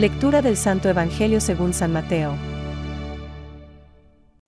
[0.00, 2.34] Lectura del Santo Evangelio según San Mateo.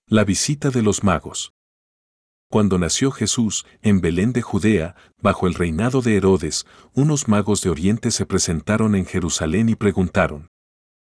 [0.07, 1.53] La visita de los magos.
[2.49, 6.65] Cuando nació Jesús, en Belén de Judea, bajo el reinado de Herodes,
[6.95, 10.47] unos magos de Oriente se presentaron en Jerusalén y preguntaron,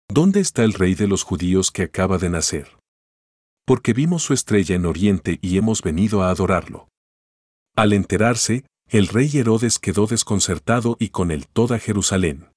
[0.09, 2.79] ¿Dónde está el rey de los judíos que acaba de nacer?
[3.67, 6.89] Porque vimos su estrella en Oriente y hemos venido a adorarlo.
[7.77, 12.50] Al enterarse, el rey Herodes quedó desconcertado y con él toda Jerusalén.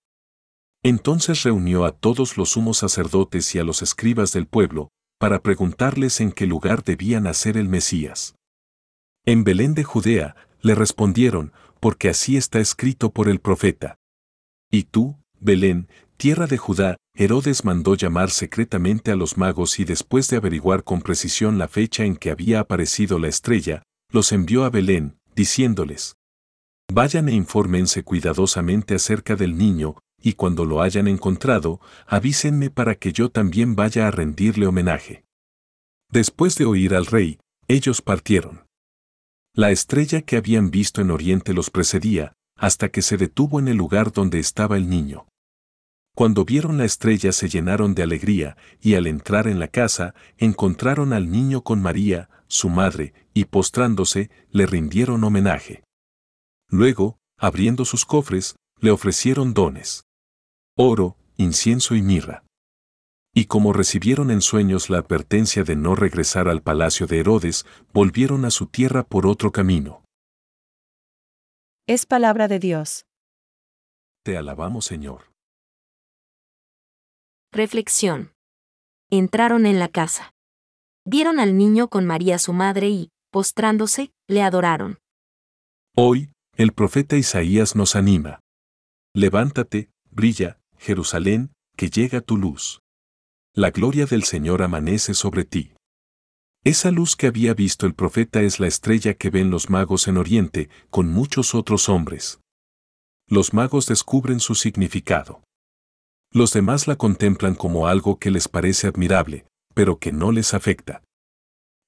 [0.84, 6.20] Entonces reunió a todos los sumos sacerdotes y a los escribas del pueblo, para preguntarles
[6.20, 8.36] en qué lugar debía nacer el Mesías.
[9.26, 13.96] En Belén de Judea, le respondieron, porque así está escrito por el profeta.
[14.70, 15.88] Y tú, Belén,
[16.18, 21.02] tierra de Judá, Herodes mandó llamar secretamente a los magos y después de averiguar con
[21.02, 26.16] precisión la fecha en que había aparecido la estrella, los envió a Belén, diciéndoles,
[26.92, 33.12] Vayan e infórmense cuidadosamente acerca del niño, y cuando lo hayan encontrado, avísenme para que
[33.12, 35.26] yo también vaya a rendirle homenaje.
[36.10, 38.66] Después de oír al rey, ellos partieron.
[39.54, 43.76] La estrella que habían visto en Oriente los precedía, hasta que se detuvo en el
[43.76, 45.28] lugar donde estaba el niño.
[46.16, 51.12] Cuando vieron la estrella se llenaron de alegría, y al entrar en la casa, encontraron
[51.12, 55.84] al niño con María, su madre, y postrándose, le rindieron homenaje.
[56.70, 60.06] Luego, abriendo sus cofres, le ofrecieron dones.
[60.76, 62.44] Oro, incienso y mirra.
[63.32, 68.46] Y como recibieron en sueños la advertencia de no regresar al palacio de Herodes, volvieron
[68.46, 70.04] a su tierra por otro camino.
[71.88, 73.06] Es palabra de Dios.
[74.24, 75.32] Te alabamos, Señor.
[77.52, 78.34] Reflexión.
[79.12, 80.34] Entraron en la casa.
[81.06, 84.98] Vieron al niño con María su madre y, postrándose, le adoraron.
[85.96, 88.40] Hoy, el profeta Isaías nos anima.
[89.14, 92.82] Levántate, brilla, Jerusalén, que llega tu luz.
[93.56, 95.72] La gloria del Señor amanece sobre ti.
[96.66, 100.18] Esa luz que había visto el profeta es la estrella que ven los magos en
[100.18, 102.42] Oriente, con muchos otros hombres.
[103.30, 105.42] Los magos descubren su significado.
[106.32, 111.02] Los demás la contemplan como algo que les parece admirable, pero que no les afecta.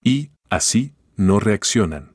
[0.01, 2.14] Y, así, no reaccionan.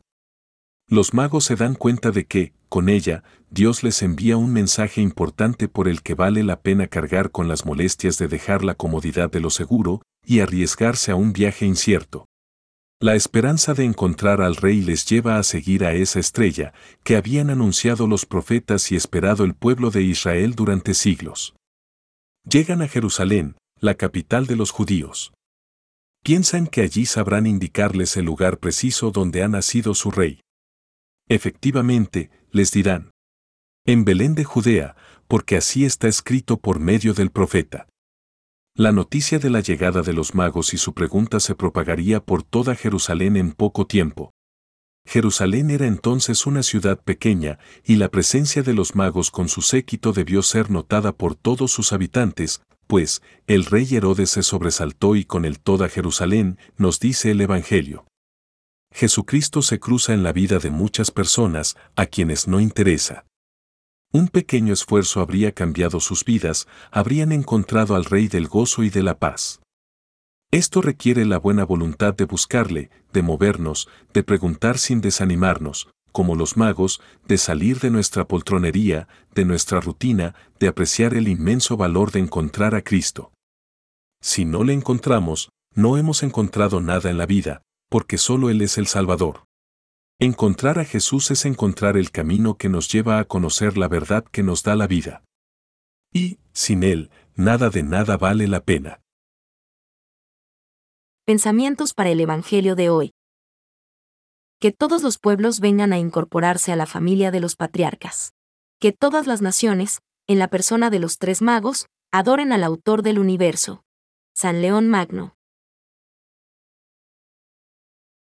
[0.90, 5.68] Los magos se dan cuenta de que, con ella, Dios les envía un mensaje importante
[5.68, 9.38] por el que vale la pena cargar con las molestias de dejar la comodidad de
[9.38, 12.26] lo seguro y arriesgarse a un viaje incierto.
[12.98, 16.74] La esperanza de encontrar al rey les lleva a seguir a esa estrella
[17.04, 21.54] que habían anunciado los profetas y esperado el pueblo de Israel durante siglos.
[22.44, 25.32] Llegan a Jerusalén, la capital de los judíos.
[26.24, 30.40] Piensan que allí sabrán indicarles el lugar preciso donde ha nacido su rey.
[31.30, 33.12] Efectivamente, les dirán.
[33.86, 34.96] En Belén de Judea,
[35.28, 37.86] porque así está escrito por medio del profeta.
[38.74, 42.74] La noticia de la llegada de los magos y su pregunta se propagaría por toda
[42.74, 44.32] Jerusalén en poco tiempo.
[45.06, 50.12] Jerusalén era entonces una ciudad pequeña, y la presencia de los magos con su séquito
[50.12, 55.44] debió ser notada por todos sus habitantes, pues el rey Herodes se sobresaltó y con
[55.44, 58.09] él toda Jerusalén, nos dice el Evangelio.
[58.92, 63.24] Jesucristo se cruza en la vida de muchas personas a quienes no interesa.
[64.12, 69.02] Un pequeño esfuerzo habría cambiado sus vidas, habrían encontrado al Rey del gozo y de
[69.02, 69.60] la paz.
[70.50, 76.56] Esto requiere la buena voluntad de buscarle, de movernos, de preguntar sin desanimarnos, como los
[76.56, 82.18] magos, de salir de nuestra poltronería, de nuestra rutina, de apreciar el inmenso valor de
[82.18, 83.32] encontrar a Cristo.
[84.20, 88.78] Si no le encontramos, no hemos encontrado nada en la vida, porque solo Él es
[88.78, 89.44] el Salvador.
[90.18, 94.42] Encontrar a Jesús es encontrar el camino que nos lleva a conocer la verdad que
[94.42, 95.24] nos da la vida.
[96.12, 99.00] Y, sin Él, nada de nada vale la pena.
[101.24, 103.12] Pensamientos para el Evangelio de hoy.
[104.60, 108.34] Que todos los pueblos vengan a incorporarse a la familia de los patriarcas.
[108.78, 113.18] Que todas las naciones, en la persona de los tres magos, adoren al autor del
[113.18, 113.84] universo.
[114.34, 115.34] San León Magno.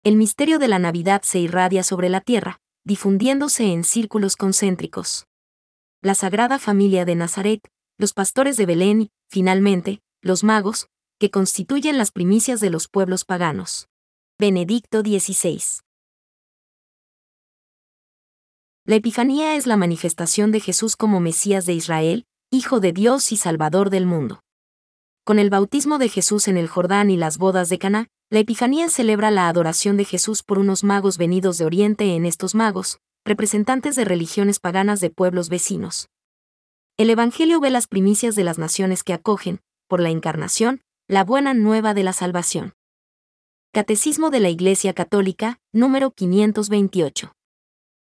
[0.02, 5.26] El misterio de la Navidad se irradia sobre la tierra, difundiéndose en círculos concéntricos.
[6.02, 10.88] La Sagrada Familia de Nazaret, los pastores de Belén y, finalmente, los magos,
[11.20, 13.90] que constituyen las primicias de los pueblos paganos.
[14.40, 15.62] Benedicto XVI.
[18.86, 23.38] La Epifanía es la manifestación de Jesús como Mesías de Israel, Hijo de Dios y
[23.38, 24.40] Salvador del mundo.
[25.26, 28.90] Con el bautismo de Jesús en el Jordán y las bodas de Caná, la Epifanía
[28.90, 33.96] celebra la adoración de Jesús por unos magos venidos de Oriente en estos magos, representantes
[33.96, 36.10] de religiones paganas de pueblos vecinos.
[36.98, 41.56] El Evangelio ve las primicias de las naciones que acogen, por la encarnación, la buena
[41.56, 42.74] nueva de la salvación.
[43.74, 47.32] Catecismo de la Iglesia Católica, número 528.